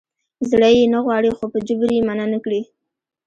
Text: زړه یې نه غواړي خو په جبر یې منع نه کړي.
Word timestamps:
زړه 0.49 0.69
یې 0.77 0.85
نه 0.93 0.99
غواړي 1.05 1.29
خو 1.37 1.45
په 1.53 1.59
جبر 1.67 1.89
یې 1.97 2.01
منع 2.07 2.25
نه 2.33 2.39
کړي. 2.43 2.61